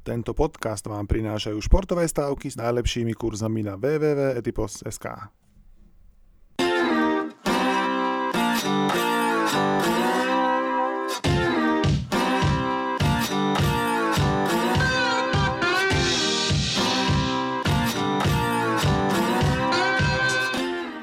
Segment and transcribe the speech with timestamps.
[0.00, 5.06] Tento podcast vám prinášajú športové stávky s najlepšími kurzami na www.etipos.sk.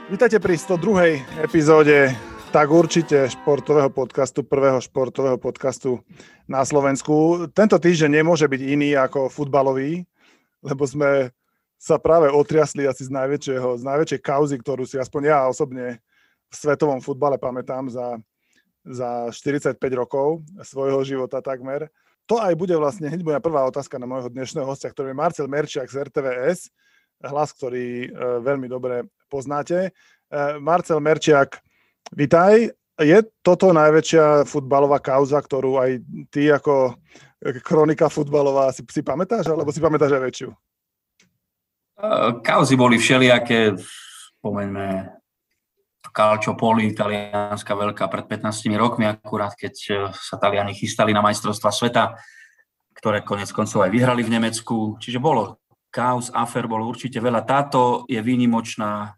[0.10, 1.46] Vítajte pri 102.
[1.46, 2.18] epizóde
[2.58, 6.02] tak určite športového podcastu, prvého športového podcastu
[6.50, 7.46] na Slovensku.
[7.54, 10.02] Tento týždeň nemôže byť iný ako futbalový,
[10.66, 11.30] lebo sme
[11.78, 16.02] sa práve otriasli asi z najväčšieho, z najväčšej kauzy, ktorú si aspoň ja osobne
[16.50, 18.18] v svetovom futbale pamätám za,
[18.82, 21.94] za 45 rokov svojho života takmer.
[22.26, 25.46] To aj bude vlastne hneď moja prvá otázka na môjho dnešného hostia, ktorý je Marcel
[25.46, 26.74] Merčiak z RTVS,
[27.22, 29.94] hlas, ktorý e, veľmi dobre poznáte.
[29.94, 31.62] E, Marcel Merčiak
[32.16, 32.72] Vítaj.
[32.98, 35.92] Je toto najväčšia futbalová kauza, ktorú aj
[36.32, 36.98] ty ako
[37.62, 40.50] kronika futbalová si, si pamätáš, alebo si pamätáš aj väčšiu?
[42.42, 43.78] Kauzy boli všelijaké,
[44.42, 45.18] spomeňme
[46.18, 52.18] Calciopoli, talianská veľká pred 15 rokmi, akurát keď e, sa Taliani chystali na majstrovstva sveta,
[52.98, 54.98] ktoré konec koncov aj vyhrali v Nemecku.
[54.98, 55.62] Čiže bolo
[55.94, 57.46] kauz, afer bolo určite veľa.
[57.46, 59.10] Táto je výnimočná e,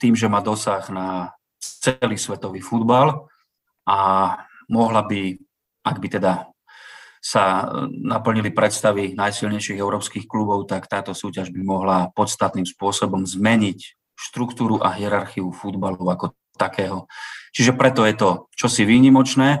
[0.00, 1.36] tým, že má dosah na
[1.80, 3.28] celý svetový futbal
[3.88, 3.98] a
[4.68, 5.36] mohla by,
[5.84, 6.32] ak by teda
[7.24, 14.84] sa naplnili predstavy najsilnejších európskych klubov, tak táto súťaž by mohla podstatným spôsobom zmeniť štruktúru
[14.84, 17.08] a hierarchiu futbalu ako takého.
[17.56, 19.50] Čiže preto je to čosi výnimočné.
[19.56, 19.60] E,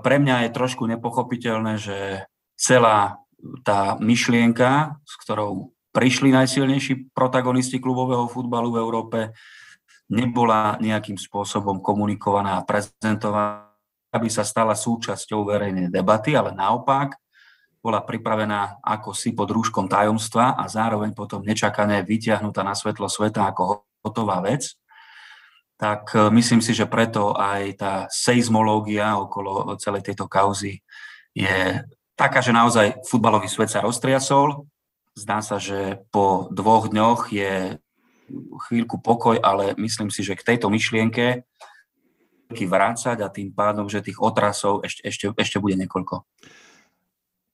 [0.00, 3.20] pre mňa je trošku nepochopiteľné, že celá
[3.62, 9.18] tá myšlienka, s ktorou prišli najsilnejší protagonisti klubového futbalu v Európe,
[10.12, 13.72] nebola nejakým spôsobom komunikovaná a prezentovaná,
[14.12, 17.16] aby sa stala súčasťou verejnej debaty, ale naopak
[17.82, 23.50] bola pripravená ako si pod rúškom tajomstva a zároveň potom nečakane vyťahnutá na svetlo sveta
[23.50, 24.78] ako hotová vec.
[25.74, 30.78] Tak e, myslím si, že preto aj tá seizmológia okolo celej tejto kauzy
[31.34, 31.82] je
[32.14, 34.62] taká, že naozaj futbalový svet sa roztriasol.
[35.18, 37.82] Zdá sa, že po dvoch dňoch je
[38.68, 41.46] chvíľku pokoj, ale myslím si, že k tejto myšlienke
[42.52, 46.20] vrácať a tým pádom, že tých otrasov ešte, ešte, ešte bude niekoľko.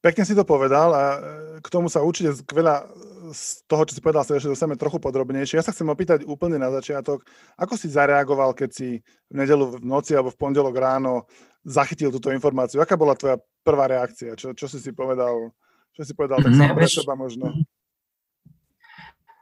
[0.03, 1.19] Pekne si to povedal a e,
[1.63, 2.87] k tomu sa určite veľa
[3.35, 5.59] z toho, čo si povedal, sa ešte dostaneme trochu podrobnejšie.
[5.59, 7.27] Ja sa chcem opýtať úplne na začiatok,
[7.59, 8.89] ako si zareagoval, keď si
[9.29, 11.29] v nedelu v noci alebo v pondelok ráno
[11.67, 12.81] zachytil túto informáciu?
[12.81, 14.39] Aká bola tvoja prvá reakcia?
[14.39, 15.53] Čo, čo si si povedal?
[15.93, 17.53] Čo si povedal tak ne, pre seba možno?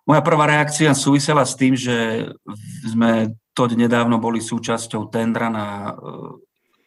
[0.06, 2.30] Moja prvá reakcia súvisela s tým, že
[2.86, 5.92] sme to nedávno boli súčasťou tendra na e,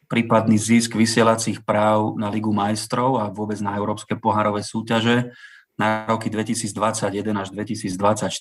[0.08, 5.36] prípadný zisk vysielacích práv na Ligu majstrov a vôbec na európske pohárové súťaže
[5.76, 8.32] na roky 2021 až 2024.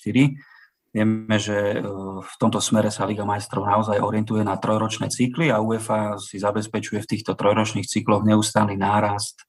[0.95, 1.83] Vieme, že e,
[2.23, 7.03] v tomto smere sa Liga majstrov naozaj orientuje na trojročné cykly a UEFA si zabezpečuje
[7.03, 9.43] v týchto trojročných cykloch neustály nárast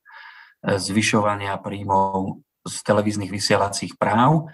[0.67, 4.51] e, zvyšovania príjmov z televíznych vysielacích práv.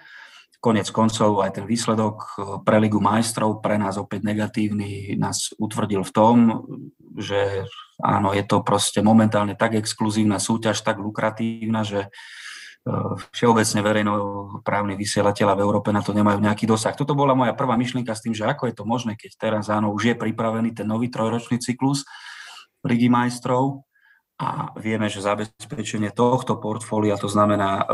[0.60, 6.02] Konec koncov aj ten výsledok eh, pre Ligu majstrov, pre nás opäť negatívny, nás utvrdil
[6.02, 6.36] v tom,
[7.16, 7.64] že
[8.00, 15.54] áno, je to proste momentálne tak exkluzívna súťaž, tak lukratívna, že eh, všeobecne verejnoprávni vysielateľa
[15.56, 16.96] v Európe na to nemajú nejaký dosah.
[16.96, 19.92] Toto bola moja prvá myšlienka s tým, že ako je to možné, keď teraz áno,
[19.92, 22.04] už je pripravený ten nový trojročný cyklus
[22.86, 23.86] Ligy majstrov,
[24.36, 27.84] a vieme, že zabezpečenie tohto portfólia, to znamená e,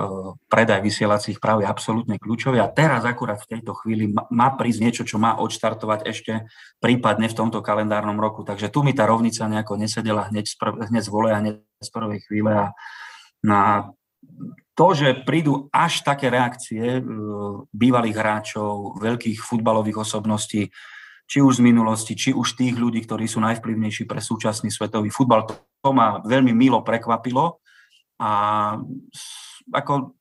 [0.50, 5.02] predaj vysielacích práv je absolútne kľúčové a teraz akurát v tejto chvíli má prísť niečo,
[5.06, 6.50] čo má odštartovať ešte
[6.82, 8.42] prípadne v tomto kalendárnom roku.
[8.42, 11.90] Takže tu mi tá rovnica nejako nesedela hneď prv, hneď z vole a hneď z
[11.94, 12.66] prvej chvíle a
[13.46, 13.94] na
[14.74, 17.02] to, že prídu až také reakcie e,
[17.70, 20.74] bývalých hráčov, veľkých futbalových osobností,
[21.26, 25.48] či už z minulosti, či už tých ľudí, ktorí sú najvplyvnejší pre súčasný svetový futbal.
[25.82, 27.62] To ma veľmi milo prekvapilo
[28.20, 28.30] a
[29.72, 30.14] ako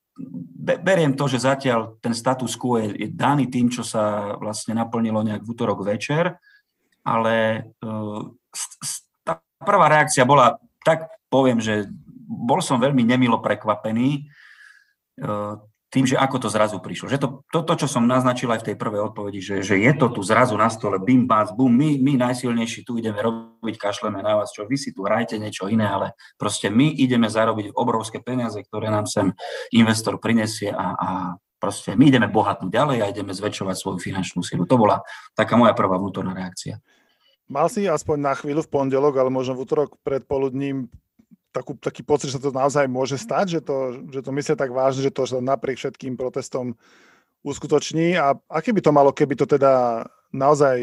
[0.81, 5.23] beriem to, že zatiaľ ten status quo je, je daný tým, čo sa vlastne naplnilo
[5.25, 6.37] nejak v útorok večer,
[7.01, 8.21] ale uh,
[9.25, 11.89] tá prvá reakcia bola, tak poviem, že
[12.27, 14.29] bol som veľmi nemilo prekvapený.
[15.21, 15.57] Uh,
[15.91, 17.11] tým, že ako to zrazu prišlo.
[17.11, 19.91] Že to, to, to čo som naznačil aj v tej prvej odpovedi, že, že je
[19.91, 24.23] to tu zrazu na stole, bim, bác, bum, my, my najsilnejší tu ideme robiť, kašleme
[24.23, 28.23] na vás, čo vy si tu hrajte niečo iné, ale proste my ideme zarobiť obrovské
[28.23, 29.35] peniaze, ktoré nám sem
[29.75, 31.09] investor prinesie a, a
[31.59, 34.63] proste my ideme bohatnúť ďalej a ideme zväčšovať svoju finančnú silu.
[34.63, 35.03] To bola
[35.35, 36.79] taká moja prvá vnútorná reakcia.
[37.51, 40.87] Mal si aspoň na chvíľu v pondelok, ale možno v útorok predpoludním
[41.51, 44.71] takú, taký pocit, že sa to naozaj môže stať, že to, že to myslia tak
[44.71, 46.73] vážne, že to že napriek všetkým protestom
[47.43, 50.79] uskutoční a aké by to malo, keby to teda naozaj,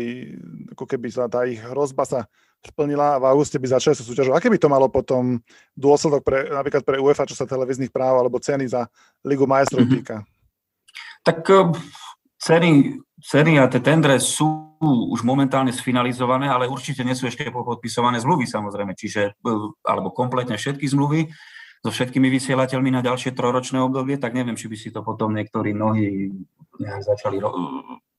[0.76, 2.20] ako keby sa tá ich hrozba sa
[2.58, 4.34] splnila a v auguste by začali sa súťažovať.
[4.34, 5.38] Aké by to malo potom
[5.78, 8.90] dôsledok pre, napríklad pre UEFA, čo sa televíznych práv alebo ceny za
[9.22, 9.96] Ligu majstrov mm-hmm.
[10.02, 10.16] týka?
[11.22, 11.70] Tak eh,
[12.48, 14.80] ceny, ceny a tie tendre sú
[15.12, 20.56] už momentálne sfinalizované, ale určite nie sú ešte podpisované zmluvy samozrejme, čiže, eh, alebo kompletne
[20.56, 21.28] všetky zmluvy
[21.84, 25.76] so všetkými vysielateľmi na ďalšie troročné obdobie, tak neviem, či by si to potom niektorí
[25.76, 26.32] mnohí
[26.78, 27.54] nejak začali ro-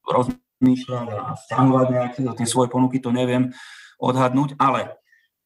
[0.07, 3.51] rozmýšľať a stanovať nejaké tie svoje ponuky, to neviem
[3.99, 4.95] odhadnúť, ale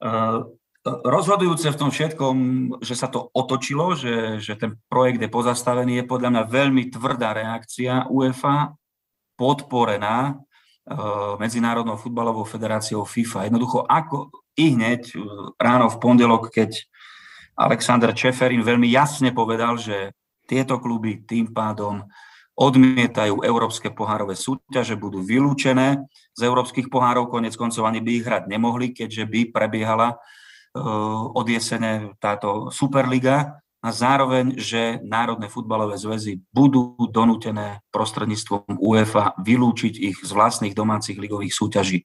[0.05, 0.45] uh,
[0.83, 2.35] rozhodujúce v tom všetkom,
[2.83, 7.31] že sa to otočilo, že, že ten projekt je pozastavený, je podľa mňa veľmi tvrdá
[7.31, 8.75] reakcia UEFA,
[9.39, 13.47] podporená uh, Medzinárodnou futbalovou federáciou FIFA.
[13.47, 15.15] Jednoducho, ako i hneď
[15.57, 16.75] ráno v pondelok, keď
[17.55, 20.11] Alexander Čeferin veľmi jasne povedal, že
[20.43, 22.03] tieto kluby tým pádom
[22.53, 26.05] odmietajú európske pohárové súťaže, budú vylúčené
[26.37, 30.21] z európskych pohárov, konec koncov ani by ich hrať nemohli, keďže by prebiehala
[30.73, 39.93] od jesene táto Superliga a zároveň, že národné futbalové zväzy budú donútené prostredníctvom UEFA vylúčiť
[39.99, 41.99] ich z vlastných domácich ligových súťaží.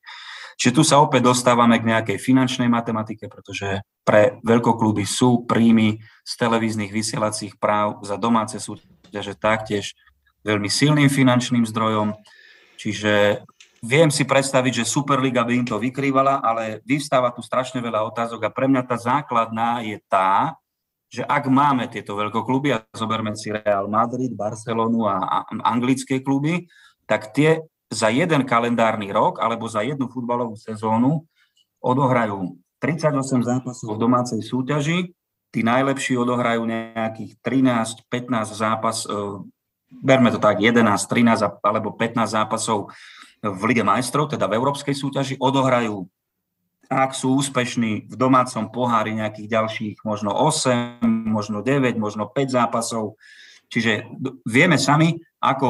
[0.59, 6.33] Čiže tu sa opäť dostávame k nejakej finančnej matematike, pretože pre veľkokluby sú príjmy z
[6.35, 9.95] televíznych vysielacích práv za domáce súťaže taktiež
[10.43, 12.19] veľmi silným finančným zdrojom,
[12.75, 13.47] čiže
[13.83, 18.49] viem si predstaviť, že Superliga by im to vykrývala, ale vyvstáva tu strašne veľa otázok
[18.49, 20.59] a pre mňa tá základná je tá,
[21.09, 26.69] že ak máme tieto veľkokluby, a zoberme si Real Madrid, Barcelonu a, a anglické kluby,
[27.09, 31.25] tak tie za jeden kalendárny rok alebo za jednu futbalovú sezónu
[31.81, 35.17] odohrajú 38 zápasov v domácej súťaži,
[35.49, 39.09] tí najlepší odohrajú nejakých 13-15 zápas,
[39.89, 42.93] berme to tak, 11, 13 alebo 15 zápasov
[43.43, 46.07] v Lige majstrov, teda v európskej súťaži, odohrajú,
[46.89, 53.21] ak sú úspešní v domácom pohári nejakých ďalších možno 8, možno 9, možno 5 zápasov.
[53.69, 54.09] Čiže
[54.49, 55.69] vieme sami, ako,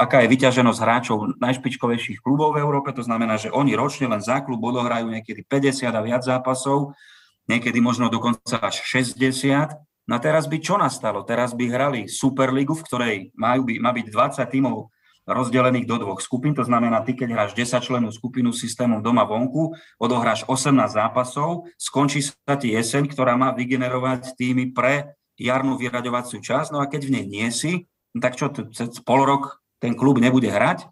[0.00, 2.96] aká je vyťaženosť hráčov najšpičkovejších klubov v Európe.
[2.96, 6.96] To znamená, že oni ročne len za klub odohrajú niekedy 50 a viac zápasov,
[7.44, 9.76] niekedy možno dokonca až 60
[10.10, 11.22] No a teraz by čo nastalo?
[11.22, 14.90] Teraz by hrali Superligu, v ktorej majú by, má byť 20 tímov
[15.28, 19.76] rozdelených do dvoch skupín, to znamená, ty keď hráš 10 členov skupinu systémom doma vonku,
[20.00, 26.72] odohráš 18 zápasov, skončí sa ti jeseň, ktorá má vygenerovať týmy pre jarnú vyraďovaciu časť,
[26.72, 30.50] no a keď v nej nie si, tak čo, cez pol rok ten klub nebude
[30.50, 30.88] hrať?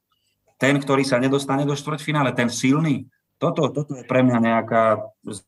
[0.59, 3.07] Ten, ktorý sa nedostane do štvrťfinále, ten silný?
[3.39, 4.99] Toto, toto je pre mňa nejaká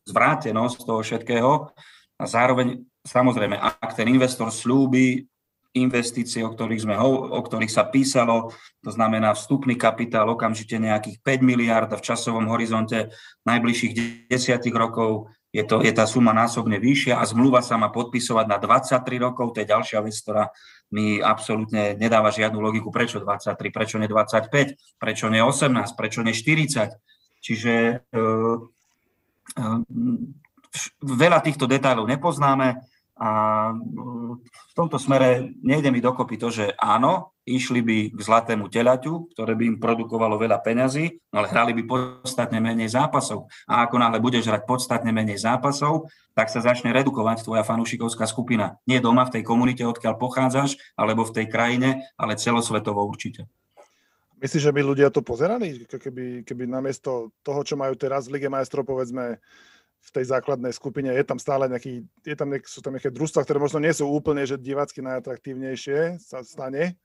[0.07, 1.51] zvrátenosť toho všetkého
[2.15, 5.25] a zároveň Samozrejme, ak ten investor slúbi
[5.71, 8.51] investície, o ktorých, sme, o ktorých sa písalo,
[8.83, 13.15] to znamená vstupný kapitál okamžite nejakých 5 miliard a v časovom horizonte
[13.47, 18.45] najbližších 10 rokov je, to, je tá suma násobne vyššia a zmluva sa má podpisovať
[18.47, 20.47] na 23 rokov, to je ďalšia vec, ktorá
[20.91, 26.31] mi absolútne nedáva žiadnu logiku, prečo 23, prečo ne 25, prečo ne 18, prečo ne
[26.31, 26.95] 40.
[27.43, 28.19] Čiže e,
[29.55, 29.65] e,
[31.03, 32.79] veľa týchto detailov nepoznáme
[33.21, 33.31] a
[34.41, 39.53] v tomto smere nejde mi dokopy to, že áno, išli by k zlatému telaťu, ktoré
[39.53, 43.45] by im produkovalo veľa peňazí, no ale hrali by podstatne menej zápasov.
[43.69, 48.81] A ako náhle budeš hrať podstatne menej zápasov, tak sa začne redukovať tvoja fanúšikovská skupina.
[48.89, 53.45] Nie doma v tej komunite, odkiaľ pochádzaš, alebo v tej krajine, ale celosvetovo určite.
[54.41, 55.85] Myslíš, že by ľudia to pozerali?
[55.85, 59.37] Keby, keby namiesto toho, čo majú teraz v Lige majstrov, povedzme,
[60.01, 63.45] v tej základnej skupine je tam stále nejaký, je tam nejak, sú tam nejaké družstva,
[63.45, 66.97] ktoré možno nie sú úplne, že divácky najatraktívnejšie sa stane,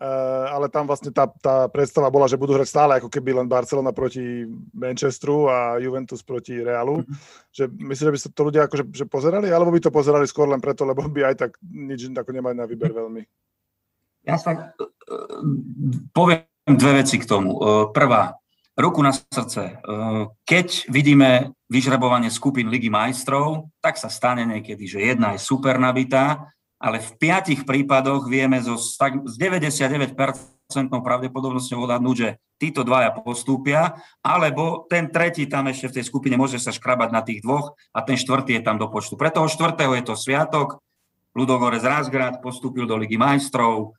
[0.00, 3.46] uh, ale tam vlastne tá, tá predstava bola, že budú hrať stále ako keby len
[3.46, 7.04] Barcelona proti Manchesteru a Juventus proti Realu.
[7.04, 7.16] Mm-hmm.
[7.52, 10.48] Že myslím, že by sa to ľudia akože, že pozerali, alebo by to pozerali skôr
[10.48, 13.22] len preto, lebo by aj tak nič ako nemali na výber veľmi.
[14.24, 15.44] Ja sa uh,
[16.16, 17.60] poviem dve veci k tomu.
[17.60, 18.39] Uh, prvá,
[18.80, 19.78] ruku na srdce.
[20.48, 26.50] Keď vidíme vyžrebovanie skupín Ligy majstrov, tak sa stane niekedy, že jedna je super nabitá,
[26.80, 28.96] ale v piatich prípadoch vieme zo, s
[29.36, 30.08] 99%
[30.90, 36.56] pravdepodobnosťou odhadnúť, že títo dvaja postúpia, alebo ten tretí tam ešte v tej skupine môže
[36.56, 39.16] sa škrabať na tých dvoch a ten štvrtý je tam do počtu.
[39.16, 40.80] Pre toho štvrtého je to sviatok,
[41.30, 43.94] Ludogorez Razgrad postúpil do Ligy majstrov,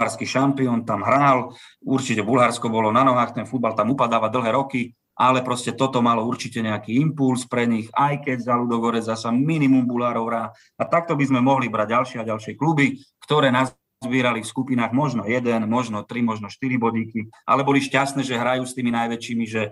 [0.00, 1.52] bulharský šampión tam hral,
[1.84, 6.24] určite Bulharsko bolo na nohách, ten futbal tam upadáva dlhé roky, ale proste toto malo
[6.24, 10.48] určite nejaký impuls pre nich, aj keď za Ludogorec zasa minimum bulárov hrá.
[10.80, 14.96] A takto by sme mohli brať ďalšie a ďalšie kluby, ktoré nás zbierali v skupinách
[14.96, 19.44] možno jeden, možno tri, možno štyri bodíky, ale boli šťastné, že hrajú s tými najväčšími,
[19.44, 19.70] že e,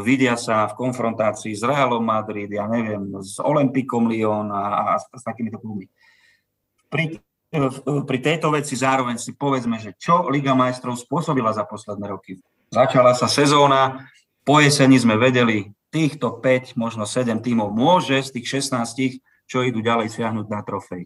[0.00, 5.04] vidia sa v konfrontácii s Realom Madrid, ja neviem, s Olympikom Lyon a, a s,
[5.12, 5.92] s takýmito klubmi.
[6.88, 7.20] Pri,
[8.08, 12.40] pri tejto veci zároveň si povedzme, že čo Liga majstrov spôsobila za posledné roky.
[12.72, 14.08] Začala sa sezóna,
[14.42, 19.84] po jeseni sme vedeli, týchto 5, možno 7 tímov môže z tých 16, čo idú
[19.84, 21.04] ďalej siahnuť na trofej.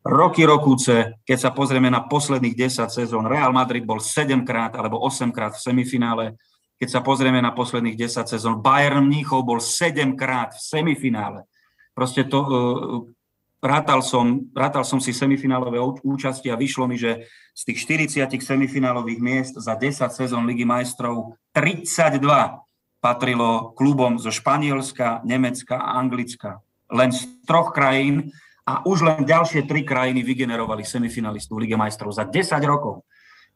[0.00, 4.96] Roky rokúce, keď sa pozrieme na posledných 10 sezón, Real Madrid bol 7 krát alebo
[5.04, 6.40] 8 krát v semifinále.
[6.80, 11.44] Keď sa pozrieme na posledných 10 sezón, Bayern Mníchov bol 7 krát v semifinále.
[11.92, 12.48] Proste to, uh,
[13.60, 19.20] rátal, som, rátal som si semifinálové účasti a vyšlo mi, že z tých 40 semifinálových
[19.20, 22.20] miest za 10 sezón Ligy majstrov 32
[23.00, 26.60] patrilo klubom zo Španielska, Nemecka a Anglicka.
[26.92, 28.32] Len z troch krajín
[28.68, 33.04] a už len ďalšie tri krajiny vygenerovali semifinalistu v Lige majstrov za 10 rokov.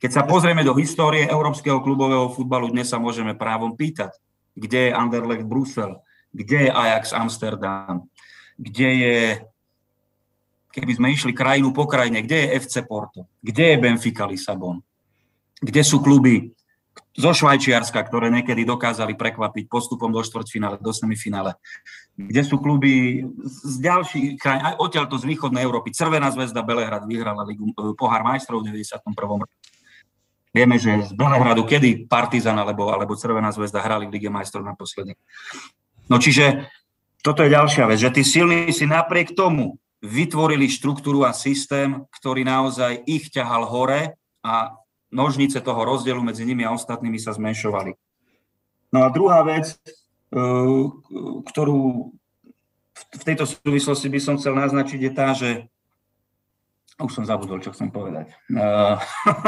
[0.01, 4.13] Keď sa pozrieme do histórie európskeho klubového futbalu, dnes sa môžeme právom pýtať,
[4.53, 5.97] kde je Anderlecht Brusel,
[6.35, 8.11] kde je Ajax Amsterdam,
[8.59, 9.19] kde je,
[10.75, 14.83] keby sme išli krajinu po krajine, kde je FC Porto, kde je Benfica Lisabon,
[15.63, 16.51] kde sú kluby
[17.15, 21.55] zo Švajčiarska, ktoré niekedy dokázali prekvapiť postupom do štvrťfinále, do semifinále.
[22.19, 25.95] Kde sú kluby z ďalších krajín, aj odtiaľto z východnej Európy.
[25.95, 29.47] Crvená zväzda Belehrad vyhrala Ligu, e, pohár majstrov v 91.
[30.55, 35.19] Vieme, že z Belehradu, kedy Partizan alebo, alebo Crvená zväzda hrali v Lige majstrov naposledy.
[36.07, 36.71] No čiže
[37.23, 42.45] toto je ďalšia vec, že tí silní si napriek tomu vytvorili štruktúru a systém, ktorý
[42.45, 44.77] naozaj ich ťahal hore a
[45.09, 47.97] nožnice toho rozdielu medzi nimi a ostatnými sa zmenšovali.
[48.93, 50.37] No a druhá vec, e,
[51.49, 52.13] ktorú
[52.95, 55.67] v tejto súvislosti by som chcel naznačiť, je tá, že
[56.95, 58.31] už som zabudol, čo chcem povedať.
[58.55, 58.95] Uh,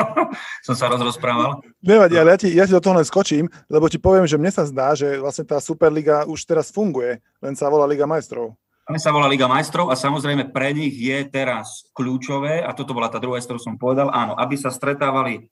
[0.67, 1.63] som sa rozprával.
[1.79, 4.51] Nevadí, ale ja ti, ja ti do toho len skočím, lebo ti poviem, že mne
[4.51, 8.59] sa zdá, že vlastne tá Superliga už teraz funguje, len sa volá Liga majstrov.
[8.87, 13.11] Len sa volá Liga majstrov a samozrejme pre nich je teraz kľúčové, a toto bola
[13.11, 15.51] tá druhá, ktorú som povedal, áno, aby sa stretávali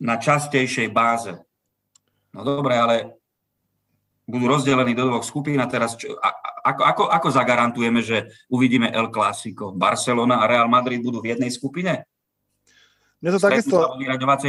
[0.00, 1.36] na častejšej báze.
[2.32, 2.96] No dobre, ale
[4.24, 6.32] budú rozdelení do dvoch skupín a teraz čo, a,
[6.66, 9.70] ako, ako, ako zagarantujeme, že uvidíme El Clásico?
[9.70, 12.08] Barcelona a Real Madrid budú v jednej skupine?
[13.22, 13.96] Mne to takisto,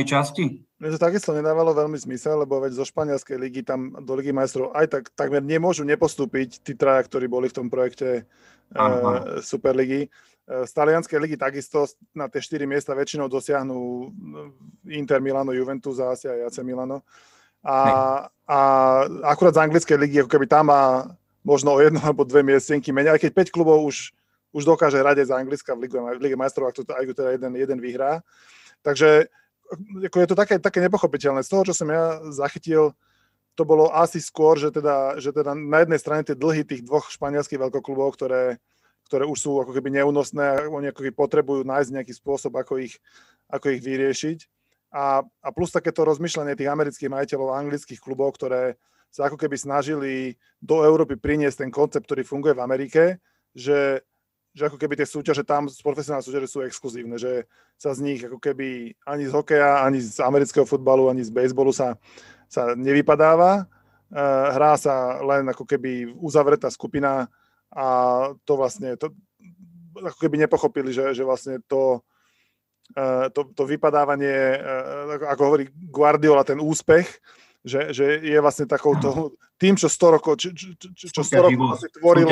[0.03, 0.66] časti?
[0.77, 4.77] Mne to takisto nedávalo veľmi zmysel, lebo veď zo španielskej ligy tam do ligy majstrov
[4.77, 8.81] aj tak takmer nemôžu nepostúpiť tí traja, ktorí boli v tom projekte e,
[9.41, 10.13] Superligy.
[10.47, 11.83] Eh, z talianskej ligy takisto
[12.15, 13.77] na tie 4 miesta väčšinou dosiahnu
[14.87, 17.03] eh, Inter Milano, Juventus a asi aj AC Milano.
[17.67, 17.79] A,
[18.47, 18.59] a
[19.27, 21.11] akurát z anglickej ligy, ako keby tam má
[21.43, 24.15] možno o jedno alebo dve miestenky menej, aj keď 5 klubov už,
[24.55, 27.51] už dokáže hrať z Anglicka v Lige, v Lige majstrov, ak to aj teda jeden,
[27.59, 28.23] jeden vyhrá.
[28.87, 29.27] Takže
[30.07, 31.43] ako je to také, také nepochopiteľné.
[31.43, 32.95] Z toho, čo som ja zachytil,
[33.57, 37.09] to bolo asi skôr, že teda, že teda na jednej strane tie dlhy tých dvoch
[37.09, 38.61] španielských veľkoklubov, ktoré,
[39.09, 42.85] ktoré už sú ako keby neúnosné a oni ako keby potrebujú nájsť nejaký spôsob, ako
[42.85, 43.01] ich,
[43.49, 44.39] ako ich vyriešiť.
[44.93, 48.79] A, a plus takéto rozmýšľanie tých amerických majiteľov a anglických klubov, ktoré
[49.11, 53.03] sa ako keby snažili do Európy priniesť ten koncept, ktorý funguje v Amerike,
[53.57, 54.05] že,
[54.57, 57.45] že ako keby tie súťaže tam, profesionálne súťaže sú exkluzívne, že
[57.77, 61.69] sa z nich ako keby ani z hokeja, ani z amerického futbalu, ani z baseballu
[61.69, 61.93] sa,
[62.49, 63.69] sa nevypadáva.
[64.09, 67.29] Eh, hrá sa len ako keby uzavretá skupina
[67.69, 67.85] a
[68.41, 69.13] to vlastne, to,
[70.01, 72.01] ako keby nepochopili, že, že vlastne to,
[72.95, 74.57] e, to, to vypadávanie, e,
[75.27, 77.19] ako hovorí Guardiola, ten úspech,
[77.67, 81.91] že, že je vlastne takouto, tým, čo 100 rokov, čo, čo, čo 100 rokov vlastne
[81.91, 82.29] tvorilo,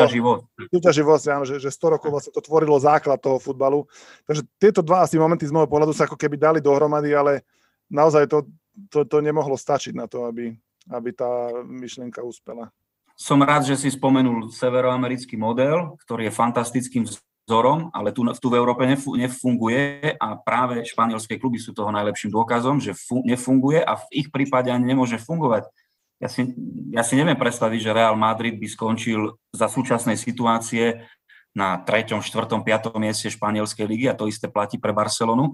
[0.72, 3.84] súťaživosť, áno, že, že 100 rokov vlastne to tvorilo základ toho futbalu.
[4.26, 7.44] Takže tieto dva asi momenty z môjho pohľadu sa ako keby dali dohromady, ale
[7.92, 8.48] naozaj to,
[8.90, 10.56] to, to nemohlo stačiť na to, aby,
[10.90, 12.72] aby tá myšlienka uspela.
[13.16, 17.04] Som rád, že si spomenul severoamerický model, ktorý je fantastickým
[17.46, 22.82] vzorom, ale tu, tu v Európe nefunguje a práve španielské kluby sú toho najlepším dôkazom,
[22.82, 25.70] že nefunguje a v ich prípade ani nemôže fungovať.
[26.18, 26.58] Ja si,
[26.90, 31.06] ja si neviem predstaviť, že Real Madrid by skončil za súčasnej situácie
[31.54, 32.98] na 3., 4., 5.
[32.98, 35.54] mieste španielskej ligy a to isté platí pre Barcelonu.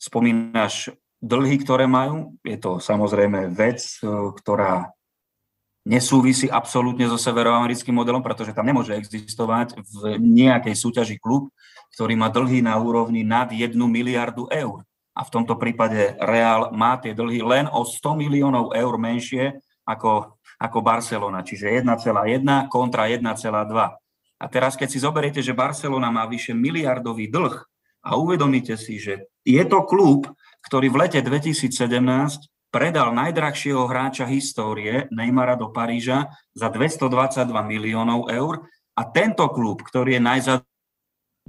[0.00, 2.38] Spomínaš dlhy, ktoré majú.
[2.46, 3.84] Je to samozrejme vec,
[4.38, 4.94] ktorá
[5.88, 11.48] nesúvisí absolútne so severoamerickým modelom, pretože tam nemôže existovať v nejakej súťaži klub,
[11.96, 14.84] ktorý má dlhy na úrovni nad 1 miliardu eur.
[15.16, 20.38] A v tomto prípade Real má tie dlhy len o 100 miliónov eur menšie ako
[20.58, 23.22] ako Barcelona, čiže 1,1 kontra 1,2.
[24.38, 27.54] A teraz, keď si zoberiete, že Barcelona má vyše miliardový dlh
[28.02, 30.26] a uvedomíte si, že je to klub,
[30.66, 31.70] ktorý v lete 2017
[32.68, 40.18] predal najdrahšieho hráča histórie Neymara do Paríža za 222 miliónov eur a tento klub, ktorý
[40.18, 40.60] je najzad,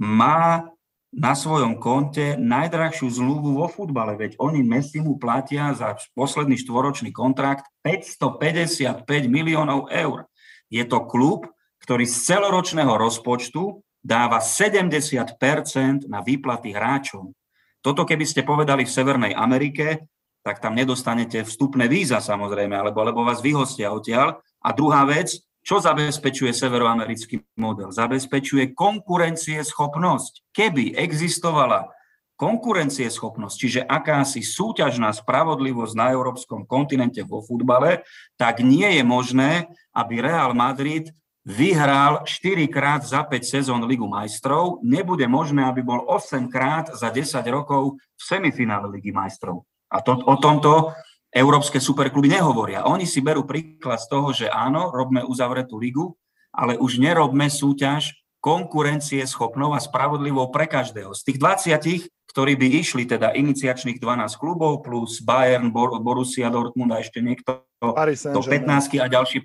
[0.00, 0.70] má
[1.10, 7.10] na svojom konte najdrahšiu zmluvu vo futbale, veď oni Messi mu platia za posledný štvoročný
[7.10, 10.30] kontrakt 555 miliónov eur.
[10.70, 11.50] Je to klub,
[11.82, 17.34] ktorý z celoročného rozpočtu dáva 70% na výplaty hráčom.
[17.82, 20.06] Toto keby ste povedali v Severnej Amerike,
[20.40, 24.40] tak tam nedostanete vstupné víza samozrejme, alebo, alebo vás vyhostia odtiaľ.
[24.64, 27.92] A druhá vec, čo zabezpečuje severoamerický model?
[27.92, 30.52] Zabezpečuje konkurencieschopnosť.
[30.56, 31.92] Keby existovala
[32.40, 38.00] konkurencieschopnosť, čiže akási súťažná spravodlivosť na európskom kontinente vo futbale,
[38.40, 41.12] tak nie je možné, aby Real Madrid
[41.44, 44.80] vyhral 4 krát za 5 sezón Ligu majstrov.
[44.80, 49.68] Nebude možné, aby bol 8 krát za 10 rokov v semifinále Ligy majstrov.
[49.90, 50.94] A to, o tomto
[51.30, 52.86] európske superkluby nehovoria.
[52.86, 56.14] Oni si berú príklad z toho, že áno, robme uzavretú ligu,
[56.50, 61.12] ale už nerobme súťaž konkurencie schopnou a spravodlivou pre každého.
[61.12, 67.02] Z tých 20, ktorí by išli, teda iniciačných 12 klubov plus Bayern, Borussia Dortmund a
[67.04, 69.44] ešte niekto do 15 a ďalší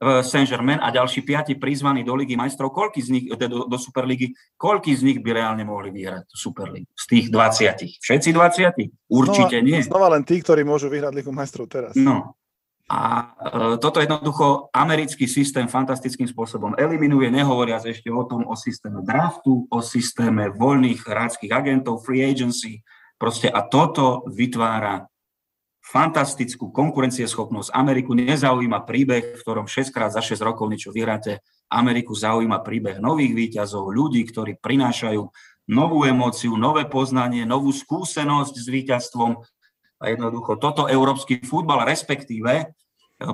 [0.00, 4.96] Saint-Germain a ďalší piati prizvaní do Ligy majstrov, koľky z nich, do, do Superligy, koľky
[4.96, 6.88] z nich by reálne mohli vyhrať Superligu?
[6.96, 8.00] Z tých 20.
[8.00, 9.12] Všetci 20?
[9.12, 9.78] Určite znova, nie.
[9.84, 11.92] Znova len tí, ktorí môžu vyhrať Ligu majstrov teraz.
[12.00, 12.32] No.
[12.90, 13.00] A
[13.38, 19.68] e, toto jednoducho americký systém fantastickým spôsobom eliminuje, nehovoriac ešte o tom, o systéme draftu,
[19.68, 22.80] o systéme voľných hráčských agentov, free agency,
[23.20, 25.06] proste a toto vytvára
[25.90, 27.74] fantastickú konkurencieschopnosť.
[27.74, 31.42] Ameriku nezaujíma príbeh, v ktorom 6 krát za 6 rokov niečo vyhráte.
[31.66, 35.22] Ameriku zaujíma príbeh nových výťazov, ľudí, ktorí prinášajú
[35.70, 39.42] novú emóciu, nové poznanie, novú skúsenosť s víťazstvom.
[40.00, 42.70] A jednoducho toto európsky futbal, respektíve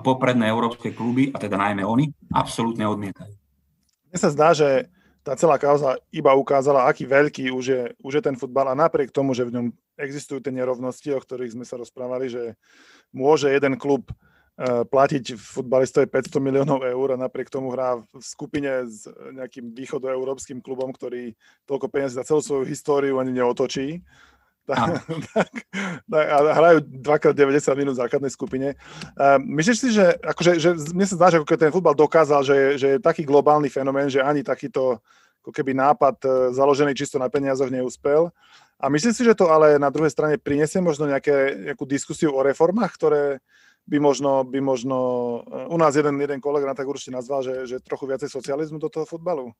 [0.03, 3.37] popredné európske kluby, a teda najmä oni, absolútne odmietajú.
[4.11, 4.88] Mne sa zdá, že
[5.27, 9.11] tá celá kauza iba ukázala, aký veľký už je, už je ten futbal a napriek
[9.11, 9.67] tomu, že v ňom
[9.99, 12.55] existujú tie nerovnosti, o ktorých sme sa rozprávali, že
[13.11, 18.87] môže jeden klub eh, platiť futbalistovi 500 miliónov eur a napriek tomu hrá v skupine
[18.87, 21.35] s nejakým východoeurópskym klubom, ktorý
[21.67, 24.07] toľko peniazí za celú svoju históriu ani neotočí.
[25.37, 25.52] Tak,
[26.11, 28.74] tak, a hrajú dvakrát 90 minút v základnej skupine.
[29.14, 32.87] Uh, myslíš si, že, akože, že mne sa zdá, že ten futbal dokázal, že, že
[32.96, 34.98] je taký globálny fenomén, že ani takýto
[35.46, 38.35] ako keby nápad eh, založený čisto na peniazoch neúspel.
[38.83, 42.42] A myslím si, že to ale na druhej strane prinesie možno nejaké, nejakú diskusiu o
[42.42, 43.22] reformách, ktoré
[43.87, 44.98] by možno, by možno
[45.46, 48.83] eh, u nás jeden, jeden kolega na tak určite nazval, že, že trochu viacej socializmu
[48.83, 49.55] do toho futbalu.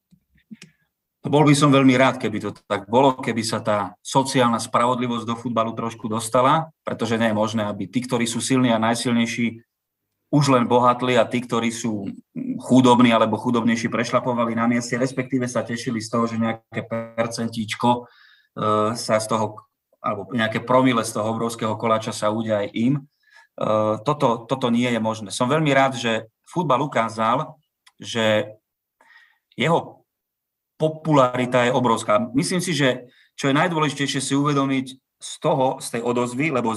[1.27, 5.35] Bol by som veľmi rád, keby to tak bolo, keby sa tá sociálna spravodlivosť do
[5.35, 9.61] futbalu trošku dostala, pretože nie je možné, aby tí, ktorí sú silní a najsilnejší,
[10.31, 12.11] už len bohatli a tí, ktorí sú
[12.63, 18.11] chudobní alebo chudobnejší, prešlapovali na mieste, respektíve sa tešili z toho, že nejaké percentíčko
[18.57, 19.69] Eh, sa z toho,
[20.01, 23.05] alebo nejaké promile z toho obrovského koláča sa udia aj im.
[23.61, 25.29] Eh, toto, toto nie je možné.
[25.29, 27.53] Som veľmi rád, že futbal ukázal,
[28.01, 28.57] že
[29.61, 29.96] jeho
[30.77, 32.21] popularita je obrovská.
[32.33, 34.87] Myslím si, že čo je najdôležitejšie si uvedomiť
[35.17, 36.77] z toho, z tej odozvy, lebo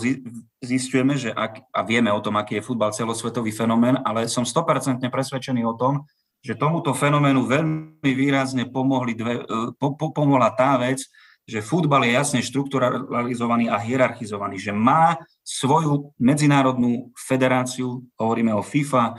[0.64, 5.04] zistujeme, že ak, a vieme o tom, aký je futbal celosvetový fenomén, ale som 100%
[5.12, 6.08] presvedčený o tom,
[6.40, 11.04] že tomuto fenoménu veľmi výrazne pomohli dve, eh, po, po, pomohla tá vec,
[11.50, 19.18] že futbal je jasne štrukturalizovaný a hierarchizovaný, že má svoju medzinárodnú federáciu, hovoríme o FIFA,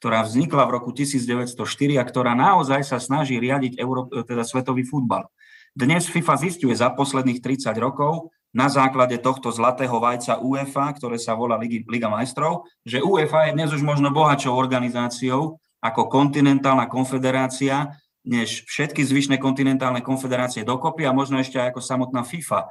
[0.00, 5.28] ktorá vznikla v roku 1904 a ktorá naozaj sa snaží riadiť Euró- teda svetový futbal.
[5.76, 11.38] Dnes FIFA zistuje za posledných 30 rokov na základe tohto zlatého vajca UEFA, ktoré sa
[11.38, 18.64] volá Liga majstrov, že UEFA je dnes už možno bohatšou organizáciou ako kontinentálna konfederácia, než
[18.66, 22.68] všetky zvyšné kontinentálne konfederácie dokopy a možno ešte aj ako samotná FIFA.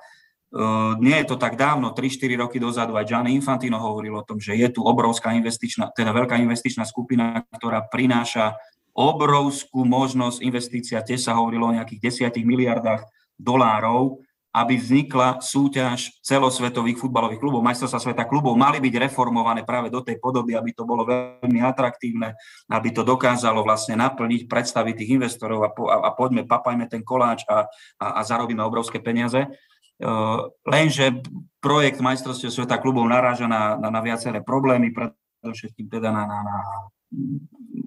[0.98, 4.58] Nie je to tak dávno, 3-4 roky dozadu aj Gianni Infantino hovoril o tom, že
[4.58, 8.58] je tu obrovská investičná, teda veľká investičná skupina, ktorá prináša
[8.98, 13.06] obrovskú možnosť investícia, tiež sa hovorilo o nejakých 10 miliardách
[13.38, 20.02] dolárov aby vznikla súťaž celosvetových futbalových klubov, majstrovstvá sveta klubov, mali byť reformované práve do
[20.02, 22.34] tej podoby, aby to bolo veľmi atraktívne,
[22.66, 27.06] aby to dokázalo vlastne naplniť predstavy tých investorov a, po, a, a poďme, papajme ten
[27.06, 27.70] koláč a,
[28.02, 29.46] a, a zarobíme obrovské peniaze.
[30.64, 31.20] Lenže
[31.60, 36.58] projekt majstrovstiev sveta klubov naráža na, na, na viaceré problémy, predovšetkým teda na, na, na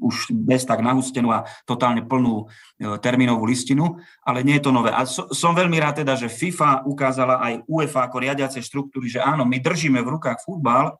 [0.03, 4.90] už bez tak nahustenú a totálne plnú e, termínovú listinu, ale nie je to nové.
[4.90, 9.22] A so, som veľmi rád teda, že FIFA ukázala aj UEFA ako riadiace štruktúry, že
[9.22, 10.98] áno, my držíme v rukách futbal,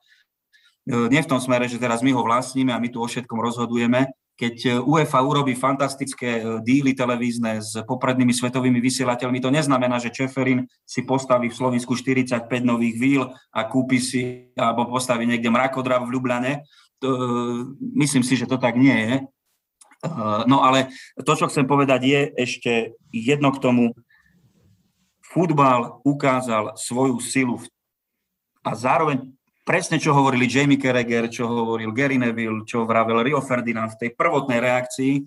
[0.87, 3.43] e, nie v tom smere, že teraz my ho vlastníme a my tu o všetkom
[3.43, 10.13] rozhodujeme, keď e, UEFA urobí fantastické díly televízne s poprednými svetovými vysielateľmi, to neznamená, že
[10.13, 16.05] Čeferin si postaví v Slovensku 45 nových víl a kúpi si, alebo postaví niekde mrakodrav
[16.05, 16.53] v Ljubljane,
[17.95, 19.13] myslím si, že to tak nie je.
[20.47, 20.91] No ale
[21.23, 22.71] to, čo chcem povedať, je ešte
[23.11, 23.85] jedno k tomu.
[25.23, 27.57] Futbal ukázal svoju silu
[28.61, 29.33] a zároveň
[29.63, 34.09] presne, čo hovorili Jamie Carragher, čo hovoril Gary Neville, čo vravel Rio Ferdinand v tej
[34.13, 35.23] prvotnej reakcii,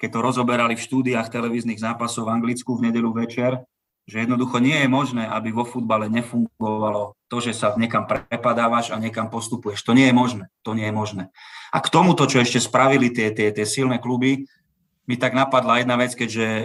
[0.00, 3.62] keď to rozoberali v štúdiách televíznych zápasov v Anglicku v nedelu večer,
[4.04, 9.00] že jednoducho nie je možné, aby vo futbale nefungovalo to, že sa niekam prepadávaš a
[9.00, 9.80] niekam postupuješ.
[9.88, 10.44] To nie je možné.
[10.60, 11.24] To nie je možné.
[11.72, 14.44] A k tomuto, čo ešte spravili tie, tie, tie silné kluby,
[15.04, 16.64] mi tak napadla jedna vec, keďže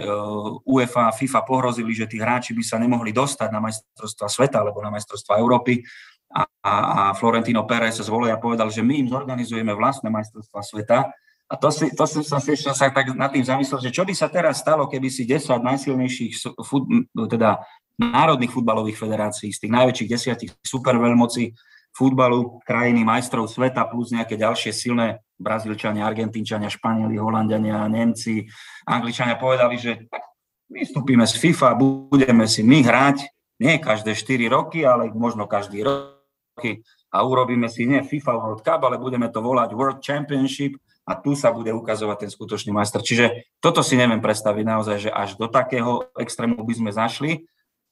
[0.64, 4.80] UEFA a FIFA pohrozili, že tí hráči by sa nemohli dostať na majstrovstva sveta alebo
[4.80, 5.84] na majstrovstva Európy
[6.30, 6.72] a, a,
[7.18, 10.98] Florentino Pérez zvolil a povedal, že my im zorganizujeme vlastné majstrovstva sveta,
[11.50, 14.14] a to, si, to som si ešte sa tak nad tým zamyslel, že čo by
[14.14, 16.86] sa teraz stalo, keby si 10 najsilnejších fut,
[17.26, 17.58] teda
[17.98, 21.50] národných futbalových federácií, z tých najväčších desiatich superveľmocí
[21.90, 28.46] futbalu, krajiny majstrov sveta plus nejaké ďalšie silné Brazílčania, Argentínčania, Španieli, Holandiania, Nemci,
[28.86, 30.06] Angličania povedali, že
[30.70, 31.74] vystúpime z FIFA,
[32.14, 33.26] budeme si my hrať,
[33.58, 36.19] nie každé 4 roky, ale možno každý rok
[37.10, 40.78] a urobíme si nie FIFA World Cup, ale budeme to volať World Championship
[41.10, 43.02] a tu sa bude ukazovať ten skutočný majster.
[43.02, 47.32] Čiže toto si neviem predstaviť naozaj, že až do takého extrému by sme zašli.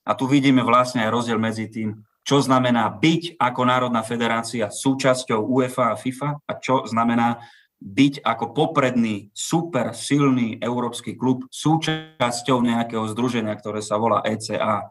[0.07, 5.45] A tu vidíme vlastne aj rozdiel medzi tým, čo znamená byť ako Národná federácia súčasťou
[5.45, 7.45] UEFA a FIFA a čo znamená
[7.79, 14.91] byť ako popredný, super silný európsky klub súčasťou nejakého združenia, ktoré sa volá ECA.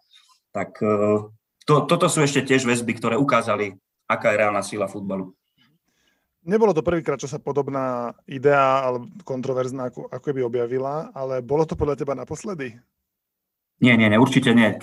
[0.56, 0.88] Tak e,
[1.68, 3.76] to, toto sú ešte tiež väzby, ktoré ukázali,
[4.08, 5.36] aká je reálna sila futbalu.
[6.48, 11.68] Nebolo to prvýkrát, čo sa podobná idea alebo kontroverzná ako, ako by objavila, ale bolo
[11.68, 12.80] to podľa teba naposledy?
[13.84, 14.80] Nie, nie, nie, určite nie.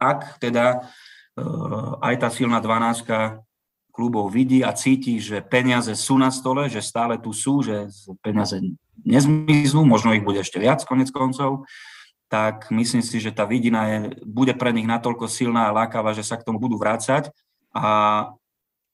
[0.00, 3.44] Ak teda uh, aj tá silná dvanáctka
[3.92, 7.92] klubov vidí a cíti, že peniaze sú na stole, že stále tu sú, že
[8.24, 8.56] peniaze
[9.04, 11.68] nezmiznú, možno ich bude ešte viac konec koncov,
[12.30, 16.22] tak myslím si, že tá vidina je, bude pre nich natoľko silná a lákavá, že
[16.22, 17.34] sa k tomu budú vrácať
[17.74, 17.84] a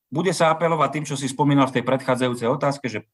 [0.09, 3.05] bude sa apelovať tým, čo si spomínal v tej predchádzajúcej otázke, že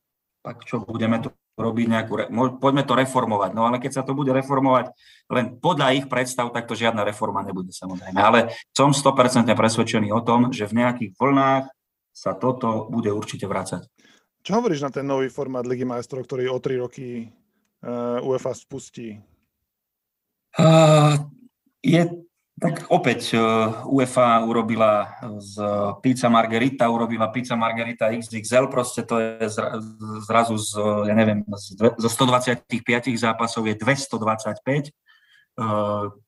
[0.42, 2.12] tak čo budeme tu robiť nejakú,
[2.58, 3.50] poďme to reformovať.
[3.54, 4.94] No ale keď sa to bude reformovať
[5.30, 8.18] len podľa ich predstav, tak to žiadna reforma nebude samozrejme.
[8.18, 11.66] Ale som 100% presvedčený o tom, že v nejakých vlnách
[12.14, 13.86] sa toto bude určite vrácať.
[14.42, 17.30] Čo hovoríš na ten nový formát Ligy majstrov, ktorý o tri roky
[17.86, 19.22] uh, UEFA spustí?
[21.82, 22.22] Je
[22.62, 23.38] tak opäť e,
[23.90, 25.58] UEFA urobila z
[25.98, 29.50] pizza margarita, urobila pizza margarita XXL, proste to je
[30.22, 30.78] zrazu z,
[31.10, 31.42] ja neviem,
[31.98, 32.62] zo 125
[33.18, 34.62] zápasov je 225.
[34.62, 34.90] E,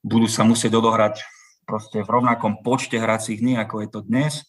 [0.03, 1.23] budú sa musieť odohrať
[1.63, 4.43] proste v rovnakom počte hracích dní, ako je to dnes,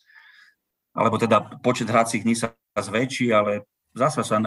[0.98, 4.38] alebo teda počet hracích dní sa zväčší, ale zasa sa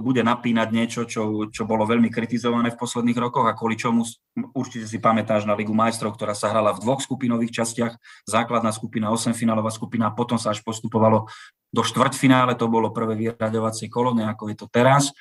[0.00, 4.00] bude napínať niečo, čo, čo bolo veľmi kritizované v posledných rokoch a kvôli čomu
[4.56, 7.92] určite si pamätáš na Ligu majstrov, ktorá sa hrala v dvoch skupinových častiach,
[8.24, 11.28] základná skupina, 8-finálová skupina potom sa až postupovalo
[11.68, 15.12] do štvrťfinále, to bolo prvé vyraďovacie kolo, ako je to teraz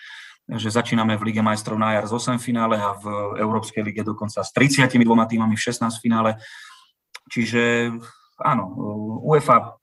[0.43, 4.43] že začíname v Lige majstrov na jar z 8 finále a v Európskej lige dokonca
[4.43, 6.36] s 32 týmami v 16 finále.
[7.32, 7.96] Čiže
[8.43, 8.63] áno,
[9.24, 9.80] UEFA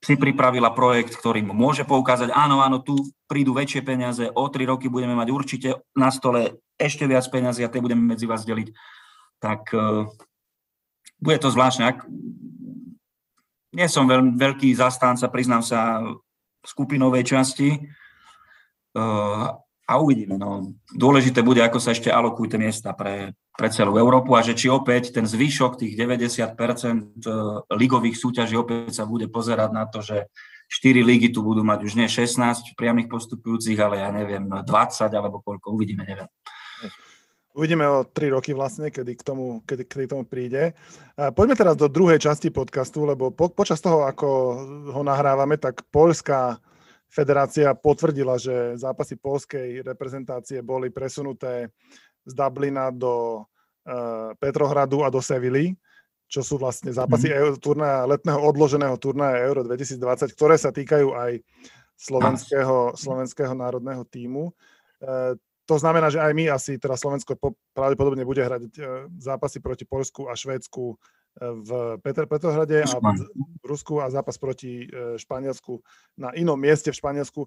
[0.00, 2.96] si pripravila projekt, ktorý môže poukázať, áno, áno, tu
[3.28, 7.68] prídu väčšie peniaze, o tri roky budeme mať určite na stole ešte viac peniazy a
[7.68, 8.72] tie budeme medzi vás deliť.
[9.44, 10.08] Tak uh,
[11.20, 11.84] bude to zvláštne.
[11.84, 12.08] Ak,
[13.76, 16.00] nie som veľ, veľký zastánca, priznám sa,
[16.64, 17.88] skupinovej časti.
[18.96, 19.52] Uh,
[19.90, 20.38] a uvidíme.
[20.38, 20.70] No.
[20.94, 24.72] Dôležité bude, ako sa ešte alokujú tie miesta pre, pre celú Európu a že či
[24.72, 27.28] opäť ten zvyšok tých 90% e,
[27.76, 30.32] ligových súťaží opäť sa bude pozerať na to, že
[30.72, 32.40] 4 ligy tu budú mať už nie 16
[32.72, 34.64] priamých postupujúcich, ale ja neviem, 20
[35.12, 36.30] alebo koľko, uvidíme, neviem.
[37.52, 40.72] Uvidíme o 3 roky vlastne, kedy k tomu, kedy, kedy tomu príde.
[41.18, 44.28] Poďme teraz do druhej časti podcastu, lebo po, počas toho, ako
[44.94, 46.62] ho nahrávame, tak Poľská
[47.10, 51.74] federácia potvrdila, že zápasy polskej reprezentácie boli presunuté
[52.22, 53.44] z Dublina do
[54.36, 55.72] Petrohradu a do Sevily,
[56.30, 57.58] čo sú vlastne zápasy mm.
[57.58, 61.42] turnaja, letného odloženého turnaja Euro 2020, ktoré sa týkajú aj
[61.98, 64.54] slovenského, slovenského národného týmu.
[65.02, 65.34] E,
[65.66, 67.34] to znamená, že aj my asi, teda Slovensko
[67.74, 68.70] pravdepodobne bude hrať e,
[69.18, 70.96] zápasy proti Polsku a Švédsku e,
[71.42, 74.86] v Petr, Petrohrade a v Rusku a zápas proti
[75.18, 75.82] Španielsku
[76.14, 77.42] na inom mieste v Španielsku.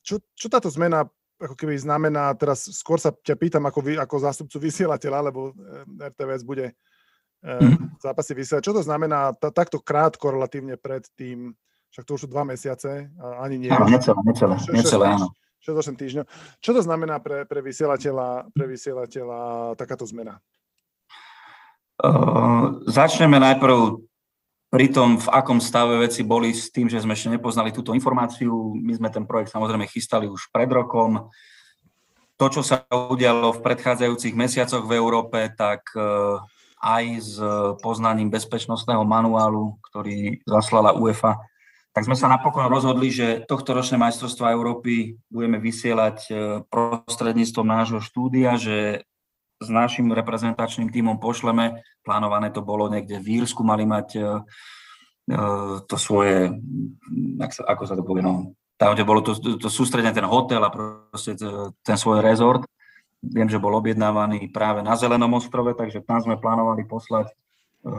[0.00, 1.04] Čo, čo táto zmena
[1.40, 5.56] ako keby znamená, teraz skôr sa ťa pýtam ako, vy, ako zástupcu vysielateľa, lebo
[5.96, 6.76] RTVS bude
[7.40, 7.96] mm.
[7.96, 8.62] zápasy vysielať.
[8.62, 11.56] Čo to znamená t- takto krátko relatívne pred tým,
[11.90, 13.08] však to už sú dva mesiace,
[13.40, 13.72] ani nie.
[13.72, 15.32] Áno, necelé, necelé, necelé, áno.
[15.60, 16.24] 68 týždňov.
[16.64, 19.40] Čo to znamená pre, pre, vysielateľa, pre vysielateľa
[19.76, 20.40] takáto zmena?
[22.00, 24.08] Uh, začneme najprv
[24.70, 28.70] pri tom, v akom stave veci boli s tým, že sme ešte nepoznali túto informáciu.
[28.78, 31.26] My sme ten projekt samozrejme chystali už pred rokom.
[32.38, 36.38] To, čo sa udialo v predchádzajúcich mesiacoch v Európe, tak uh,
[36.80, 37.34] aj s
[37.84, 41.36] poznaním bezpečnostného manuálu, ktorý zaslala UEFA,
[41.90, 46.32] tak sme sa napokon rozhodli, že tohto ročné majstrovstvo Európy budeme vysielať e,
[46.70, 49.02] prostredníctvom nášho štúdia, že
[49.60, 54.26] s našim reprezentačným tímom pošleme, plánované to bolo niekde v Írsku, mali mať e, e,
[55.84, 56.48] to svoje,
[57.68, 61.36] ako sa to povie, no, tam, kde bolo to, to sústredenie, ten hotel a proste
[61.84, 62.64] ten svoj rezort
[63.20, 67.34] Viem, že bol objednávaný práve na Zelenom ostrove, takže tam sme plánovali poslať e,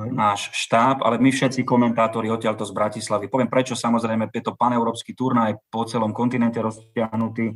[0.10, 3.30] náš štáb, ale my všetci komentátori odtiaľto z Bratislavy.
[3.30, 7.54] Poviem prečo, samozrejme, je to paneurópsky turnaj po celom kontinente roztiahnutý.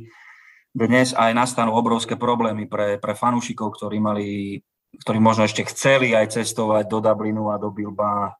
[0.76, 4.60] Dnes aj nastanú obrovské problémy pre, pre fanúšikov, ktorí mali
[4.96, 8.36] ktorí možno ešte chceli aj cestovať do Dublinu a do Bilba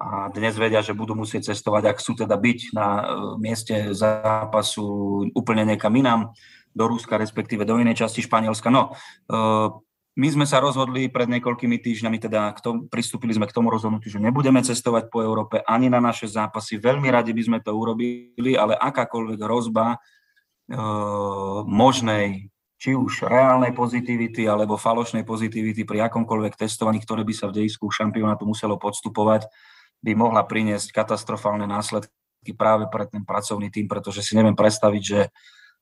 [0.00, 3.02] a dnes vedia, že budú musieť cestovať, ak chcú teda byť na e,
[3.36, 4.84] mieste zápasu
[5.36, 6.32] úplne niekam inám
[6.72, 8.72] do Ruska, respektíve do inej časti Španielska.
[8.72, 8.96] No,
[9.28, 9.36] e,
[10.16, 14.08] my sme sa rozhodli pred niekoľkými týždňami, teda k tomu, pristúpili sme k tomu rozhodnutiu,
[14.08, 16.80] že nebudeme cestovať po Európe ani na naše zápasy.
[16.80, 20.00] Veľmi radi by sme to urobili, ale akákoľvek hrozba
[21.66, 22.48] možnej,
[22.80, 27.90] či už reálnej pozitivity alebo falošnej pozitivity pri akomkoľvek testovaní, ktoré by sa v dejisku
[27.90, 29.50] šampionátu muselo podstupovať,
[30.00, 35.20] by mohla priniesť katastrofálne následky práve pre ten pracovný tým, pretože si neviem predstaviť, že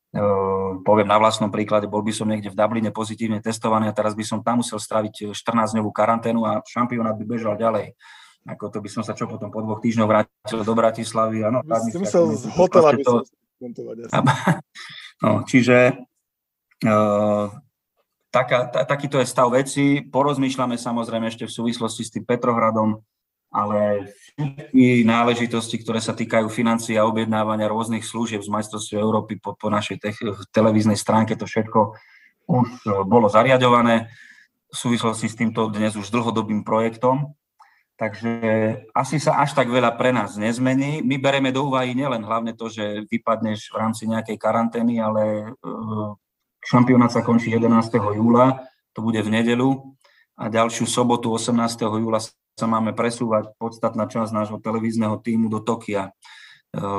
[0.09, 4.17] Ehm, poviem na vlastnom príklade, bol by som niekde v Dubline pozitívne testovaný a teraz
[4.17, 7.93] by som tam musel straviť 14-dňovú karanténu a šampionát by bežal ďalej.
[8.49, 11.45] Ako to by som sa čo potom po dvoch týždňoch vrátil do Bratislavy.
[11.45, 12.97] Ano, by si musel z hotela
[13.59, 13.83] by to...
[15.23, 15.99] no, čiže
[16.87, 17.47] uh,
[18.31, 20.05] taká, ta, takýto je stav veci.
[20.07, 23.03] Porozmýšľame samozrejme ešte v súvislosti s tým Petrohradom,
[23.51, 29.57] ale všetky náležitosti, ktoré sa týkajú financií a objednávania rôznych služieb z majstrovstiev Európy po,
[29.57, 31.97] po našej te- televíznej stránke, to všetko
[32.49, 34.09] už e, bolo zariadované
[34.69, 37.33] v súvislosti s týmto dnes už dlhodobým projektom.
[37.99, 38.31] Takže
[38.95, 41.03] asi sa až tak veľa pre nás nezmení.
[41.03, 45.67] My bereme do úvahy nielen hlavne to, že vypadneš v rámci nejakej karantény, ale e,
[46.63, 47.67] šampionát sa končí 11.
[48.15, 48.63] júla,
[48.95, 49.99] to bude v nedelu
[50.39, 51.59] a ďalšiu sobotu 18.
[51.99, 56.13] júla sa máme presúvať podstatná časť nášho televízneho týmu do Tokia, e,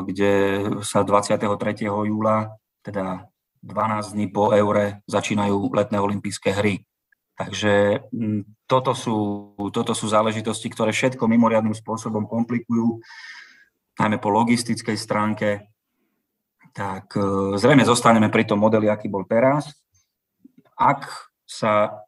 [0.03, 0.31] kde
[0.83, 1.87] sa 23.
[1.87, 3.23] júla, teda
[3.63, 6.83] 12 dní po eure, začínajú letné olympijské hry.
[7.39, 8.03] Takže
[8.67, 9.17] toto sú,
[9.71, 12.99] toto sú záležitosti, ktoré všetko mimoriadným spôsobom komplikujú,
[13.95, 15.71] najmä po logistickej stránke.
[16.75, 19.71] Tak e, zrejme zostaneme pri tom modeli, aký bol teraz.
[20.75, 22.03] Ak sa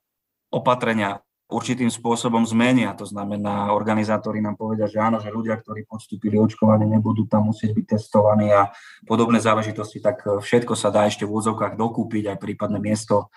[0.52, 2.96] opatrenia určitým spôsobom zmenia.
[2.96, 7.76] To znamená, organizátori nám povedia, že áno, že ľudia, ktorí podstúpili očkovanie, nebudú tam musieť
[7.76, 8.72] byť testovaní a
[9.04, 13.32] podobné záležitosti, tak e, všetko sa dá ešte v úzovkách dokúpiť, aj prípadné miesto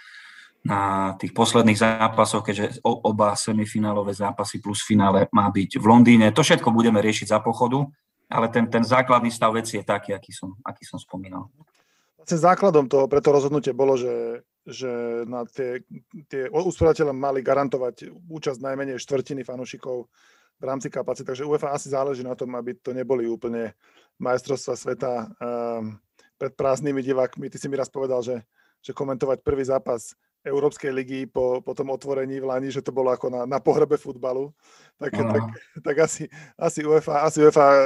[0.64, 6.32] na tých posledných zápasoch, keďže oba semifinálové zápasy plus finále má byť v Londýne.
[6.32, 7.84] To všetko budeme riešiť za pochodu,
[8.32, 11.52] ale ten, ten základný stav veci je taký, aký som, aký som spomínal.
[12.16, 14.88] Vlastne základom toho, preto rozhodnutie bolo, že že
[15.28, 15.84] na tie,
[16.24, 20.08] tie usporiadateľe mali garantovať účasť najmenej štvrtiny fanúšikov
[20.56, 21.28] v rámci kapacity.
[21.28, 23.76] Takže UEFA asi záleží na tom, aby to neboli úplne
[24.16, 26.00] majstrovstva sveta um,
[26.40, 27.52] pred prázdnymi divákmi.
[27.52, 28.40] Ty si mi raz povedal, že,
[28.80, 33.08] že komentovať prvý zápas Európskej ligy po, po tom otvorení v Lani, že to bolo
[33.08, 34.52] ako na, na pohrebe futbalu,
[35.00, 35.42] tak, tak,
[35.80, 36.28] tak asi,
[36.60, 37.80] asi, UEFA, asi UEFA e,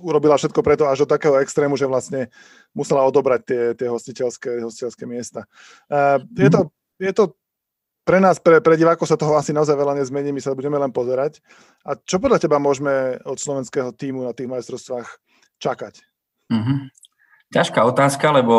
[0.00, 2.32] urobila všetko preto až do takého extrému, že vlastne
[2.72, 5.44] musela odobrať tie, tie hostiteľské, hostiteľské miesta.
[5.92, 6.60] Uh, je, to,
[6.96, 7.24] je to
[8.08, 10.90] pre nás, pre, pre divákov sa toho asi naozaj veľa nezmení, my sa budeme len
[10.90, 11.44] pozerať.
[11.84, 15.08] A čo podľa teba môžeme od slovenského týmu na tých majstrovstvách
[15.60, 16.00] čakať?
[16.50, 16.78] Mm-hmm.
[17.50, 18.56] Ťažká otázka, lebo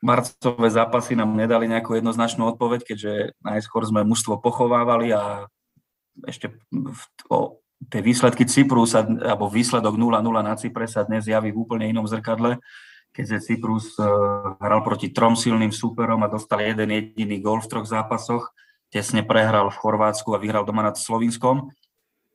[0.00, 3.12] marcové zápasy nám nedali nejakú jednoznačnú odpoveď, keďže
[3.44, 5.44] najskôr sme mužstvo pochovávali a
[6.24, 7.60] ešte v, o,
[7.92, 12.08] tie výsledky Cypru sa, alebo výsledok 0-0 na Cypre sa dnes javí v úplne inom
[12.08, 12.60] zrkadle,
[13.12, 17.88] keďže Cyprus uh, hral proti trom silným súperom a dostal jeden jediný gol v troch
[17.88, 18.52] zápasoch.
[18.88, 21.68] Tesne prehral v Chorvátsku a vyhral doma nad Slovinskom.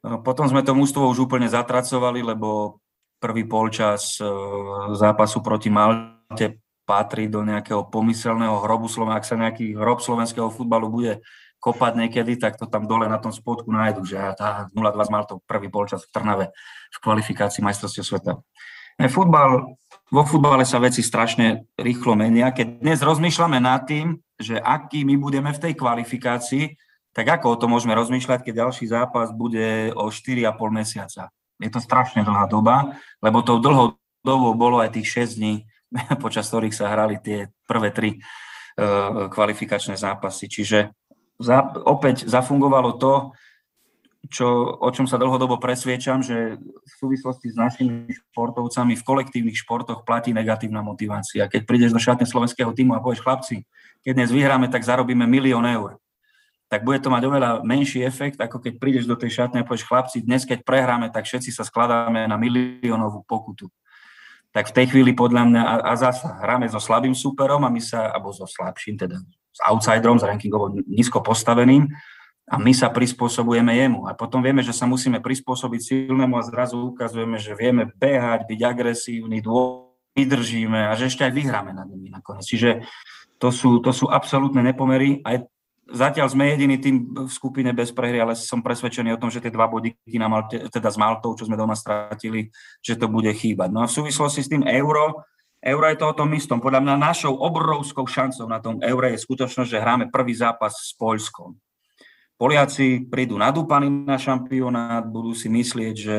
[0.06, 2.82] Uh, potom sme to mústvo už úplne zatracovali, lebo
[3.18, 9.20] prvý polčas uh, zápasu proti Malte patrí do nejakého pomyselného hrobu Slovenska.
[9.20, 11.14] Ak sa nejaký hrob slovenského futbalu bude
[11.58, 15.38] kopať niekedy, tak to tam dole na tom spodku nájdu, že tá 0-2 z Maltou
[15.50, 16.46] prvý polčas v Trnave
[16.94, 18.38] v kvalifikácii majstrovstiev sveta.
[19.02, 19.76] Ne, futbal,
[20.14, 22.54] vo futbale sa veci strašne rýchlo menia.
[22.54, 26.78] Keď dnes rozmýšľame nad tým, že aký my budeme v tej kvalifikácii,
[27.16, 31.34] tak ako o tom môžeme rozmýšľať, keď ďalší zápas bude o 4,5 mesiaca.
[31.60, 35.56] Je to strašne dlhá doba, lebo tou dlhou dobou bolo aj tých 6 dní,
[36.24, 40.50] počas ktorých sa hrali tie prvé tri uh, kvalifikačné zápasy.
[40.52, 40.92] Čiže
[41.40, 43.36] za, opäť zafungovalo to,
[44.26, 44.48] čo,
[44.82, 50.34] o čom sa dlhodobo presviečam, že v súvislosti s našimi športovcami v kolektívnych športoch platí
[50.34, 51.46] negatívna motivácia.
[51.46, 53.70] Keď prídeš do šatne slovenského týmu a povieš, chlapci,
[54.02, 56.02] keď dnes vyhráme, tak zarobíme milión eur.
[56.66, 59.86] Tak bude to mať oveľa menší efekt, ako keď prídeš do tej šatne a povieš,
[59.86, 63.70] chlapci, dnes keď prehráme, tak všetci sa skladáme na miliónovú pokutu.
[64.50, 67.82] Tak v tej chvíli podľa mňa, a, a zasa hráme so slabým superom a my
[67.84, 69.22] sa, alebo so slabším, teda
[69.56, 71.92] s outsiderom, s rankingovo nízko postaveným
[72.46, 74.06] a my sa prispôsobujeme jemu.
[74.10, 78.60] A potom vieme, že sa musíme prispôsobiť silnému a zrazu ukazujeme, že vieme behať, byť
[78.66, 79.42] agresívni,
[80.16, 82.48] vydržíme a že ešte aj vyhráme nad nimi nakoniec.
[82.48, 82.88] Čiže
[83.38, 85.20] to sú, to sú absolútne nepomery.
[85.26, 85.44] Aj
[85.90, 86.96] zatiaľ sme jediný tým
[87.26, 90.66] v skupine bez prehry, ale som presvedčený o tom, že tie dva bodiky na Malte,
[90.70, 92.50] teda s Maltou, čo sme doma stratili,
[92.82, 93.70] že to bude chýbať.
[93.70, 95.26] No a v súvislosti s tým euro,
[95.66, 96.62] Euro je to o tom istom.
[96.62, 100.94] Podľa mňa našou obrovskou šancou na tom eure je skutočnosť, že hráme prvý zápas s
[100.94, 101.58] Poľskom.
[102.38, 106.18] Poliaci prídu nadúpaní na šampionát, budú si myslieť, že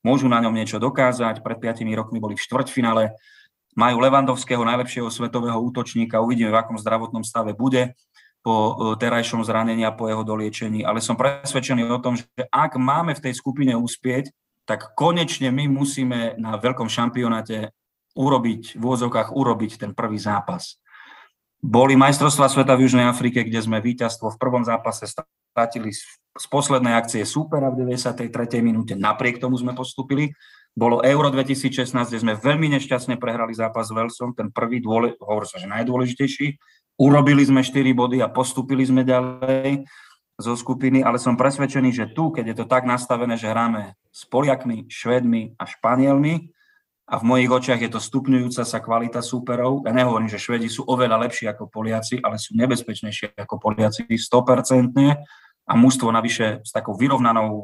[0.00, 1.44] môžu na ňom niečo dokázať.
[1.44, 3.12] Pred 5 rokmi boli v štvrťfinále,
[3.76, 7.92] majú Levandovského najlepšieho svetového útočníka, uvidíme, v akom zdravotnom stave bude
[8.46, 10.86] po e, terajšom zranení a po jeho doliečení.
[10.86, 14.30] Ale som presvedčený o tom, že ak máme v tej skupine uspieť,
[14.62, 17.74] tak konečne my musíme na veľkom šampionáte
[18.14, 20.78] urobiť, v úvozovkách urobiť ten prvý zápas.
[21.58, 26.94] Boli majstrovstvá sveta v Južnej Afrike, kde sme víťazstvo v prvom zápase stratili z poslednej
[26.94, 28.30] akcie súpera v 93.
[28.62, 28.94] minúte.
[28.94, 30.30] Napriek tomu sme postupili.
[30.76, 35.48] Bolo Euro 2016, kde sme veľmi nešťastne prehrali zápas s Velsom, ten prvý, dôle, hovor
[35.48, 36.60] sa, že najdôležitejší.
[36.96, 39.84] Urobili sme 4 body a postupili sme ďalej
[40.36, 44.24] zo skupiny, ale som presvedčený, že tu, keď je to tak nastavené, že hráme s
[44.28, 46.56] Poliakmi, Švedmi a Španielmi,
[47.06, 49.86] a v mojich očiach je to stupňujúca sa kvalita súperov.
[49.86, 54.90] Ja nehovorím, že Švedi sú oveľa lepší ako Poliaci, ale sú nebezpečnejšie ako Poliaci 100%
[55.70, 57.62] a mužstvo navyše s takou vyrovnanou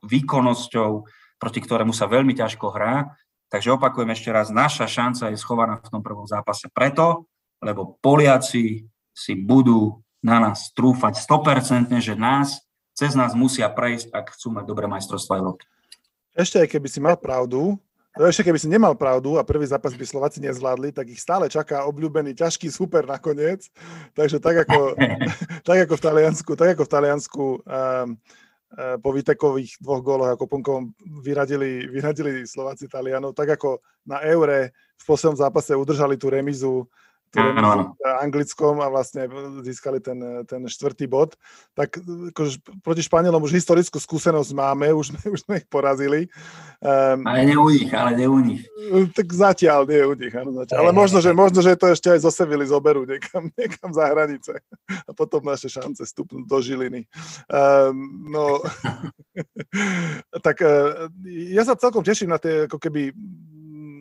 [0.00, 0.90] výkonnosťou,
[1.36, 3.12] proti ktorému sa veľmi ťažko hrá.
[3.52, 7.28] Takže opakujem ešte raz, naša šanca je schovaná v tom prvom zápase preto,
[7.60, 12.60] lebo Poliaci si budú na nás trúfať 100%, že nás,
[12.92, 15.64] cez nás musia prejsť, ak chcú mať dobré majstrovstvo Európy.
[16.36, 17.80] Ešte aj keby si mal pravdu,
[18.18, 21.86] ešte keby si nemal pravdu a prvý zápas by Slováci nezvládli, tak ich stále čaká
[21.86, 23.70] obľúbený ťažký super nakoniec.
[24.18, 24.98] Takže tak ako,
[25.68, 30.50] tak ako v Taliansku, tak ako v Taliansku um, uh, po výtekových dvoch góloch ako
[30.50, 30.90] Punkovom
[31.22, 36.90] vyradili, vyradili Slováci Talianov, tak ako na Eure v poslednom zápase udržali tú remizu
[37.38, 39.30] áno, anglickom a vlastne
[39.62, 40.18] získali ten,
[40.50, 41.38] ten štvrtý bod.
[41.78, 42.02] Tak
[42.34, 46.26] akože, proti Španielom už historickú skúsenosť máme, už, už sme ich porazili.
[46.82, 48.62] Um, ale nie u nich, ale nie u nich.
[49.14, 50.82] Tak zatiaľ nie u nich, áno, zatiaľ.
[50.82, 54.58] Ale možno že, možno, že to ešte aj zo Sevily zoberú niekam, niekam za hranice
[54.90, 57.06] a potom naše šance stupnú do Žiliny.
[57.46, 58.58] Um, no,
[60.46, 63.14] tak uh, ja sa celkom teším na tie ako keby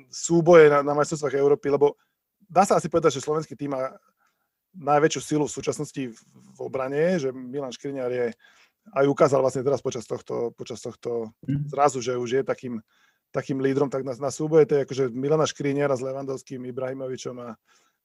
[0.09, 1.93] súboje na, na majstrovstvách Európy, lebo
[2.49, 3.93] dá sa asi povedať, že slovenský tým má
[4.75, 8.27] najväčšiu silu v súčasnosti v obrane, že Milan Škriňar je
[8.89, 11.69] aj ukázal vlastne teraz počas tohto, počas tohto mhm.
[11.69, 12.81] zrazu, že už je takým,
[13.29, 17.53] takým lídrom, tak na, na súboje to je akože Milana Škriňara s Levandovským, Ibrahimovičom a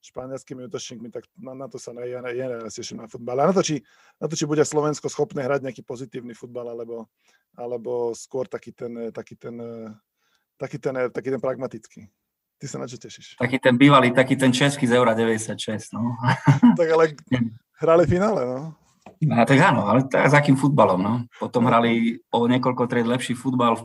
[0.05, 3.41] španielskými útočníkmi, tak na, na to sa ja, ja najviac teším na futbal.
[3.41, 3.81] A na to, či,
[4.21, 7.09] na to, či bude Slovensko schopné hrať nejaký pozitívny futbal, alebo,
[7.57, 9.57] alebo skôr taký ten, taký ten,
[10.61, 12.05] taký ten, taký ten pragmatický.
[12.55, 13.35] Ty sa na čo tešíš?
[13.35, 16.15] Taký ten bývalý, taký ten český z Eura 96, no.
[16.79, 17.15] tak ale
[17.83, 18.59] hrali finále, no.
[19.23, 21.13] No, tak áno, ale tak s akým futbalom, no.
[21.39, 23.83] Potom hrali o niekoľko tried lepší futbal v,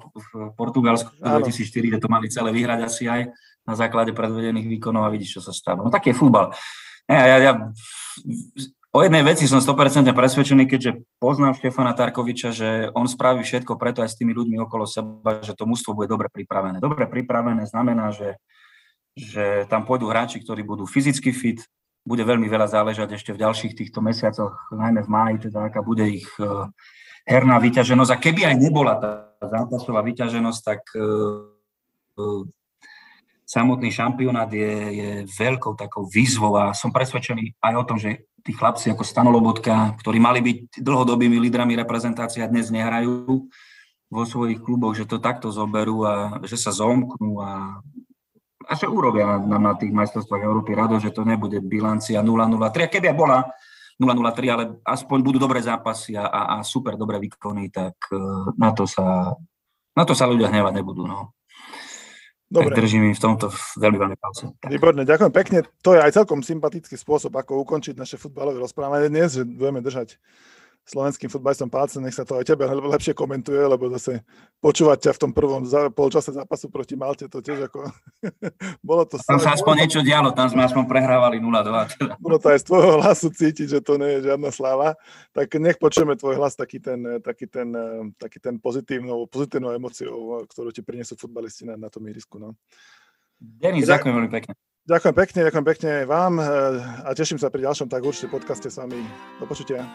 [0.59, 3.31] Portugalsku v 2004, kde to mali celé vyhrať asi aj
[3.63, 5.87] na základe predvedených výkonov a vidíš, čo sa stalo.
[5.87, 6.51] No taký je futbal.
[7.07, 7.53] Ja, ja, ja,
[8.91, 14.03] O jednej veci som 100% presvedčený, keďže poznám Štefana Tarkoviča, že on spraví všetko preto
[14.03, 16.83] aj s tými ľuďmi okolo seba, že to mústvo bude dobre pripravené.
[16.83, 18.35] Dobre pripravené znamená, že,
[19.21, 21.61] že tam pôjdu hráči, ktorí budú fyzicky fit,
[22.01, 26.05] bude veľmi veľa záležať ešte v ďalších týchto mesiacoch, najmä v máji, teda aká bude
[26.09, 26.49] ich e,
[27.29, 28.11] herná vyťaženosť.
[28.11, 29.11] A keby aj nebola tá
[29.45, 32.25] zápasová vyťaženosť, tak e, e,
[33.45, 38.57] samotný šampionát je, je veľkou takou výzvou a som presvedčený aj o tom, že tí
[38.57, 43.51] chlapci ako Stano Lobotka, ktorí mali byť dlhodobými lídrami reprezentácia, dnes nehrajú
[44.11, 47.79] vo svojich kluboch, že to takto zoberú a že sa zomknú a,
[48.71, 52.87] a že urobia na, na, tých majstrovstvách Európy rado, že to nebude bilancia 0-0-3.
[52.87, 53.51] A keby bola
[53.99, 58.19] 0-0-3, ale aspoň budú dobré zápasy a, a, a super dobré výkony, tak eh,
[58.55, 59.35] na to sa,
[59.99, 61.11] na to sa ľudia hnevať nebudú.
[61.11, 61.35] No.
[62.51, 62.75] Dobre.
[62.75, 63.47] Tak držím im v tomto
[63.79, 64.51] veľmi veľmi palce.
[64.67, 65.59] Výborne, ďakujem pekne.
[65.87, 70.19] To je aj celkom sympatický spôsob, ako ukončiť naše futbalové rozprávanie dnes, že budeme držať
[70.87, 74.27] slovenským futbalistom palce, nech sa to aj tebe lepšie komentuje, lebo zase
[74.59, 75.63] počúvať ťa v tom prvom
[75.95, 77.87] polčase zápasu proti Malte, to tiež ako...
[78.89, 81.95] bolo to tam sa aspoň niečo dialo, tam sme aspoň prehrávali 0-2.
[81.95, 82.15] Teda.
[82.19, 84.99] Bolo to aj z tvojho hlasu cítiť, že to nie je žiadna sláva.
[85.31, 87.71] Tak nech počujeme tvoj hlas taký ten, taký ten,
[88.19, 92.43] taký ten pozitívnou, pozitívnou emociou, ktorú ti prinesú futbalisti na, na tom irisku.
[92.43, 92.59] No.
[93.39, 94.53] Denis, ďakujem veľmi pekne.
[94.91, 96.47] Ďakujem pekne, ďakujem pekne vám eh,
[97.05, 98.99] a teším sa pri ďalšom tak určite podcaste s vami.
[99.39, 99.87] Do počutia.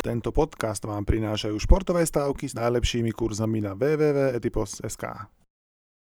[0.00, 5.04] Tento podcast vám prinášajú športové stávky s najlepšími kurzami na www.etipos.sk.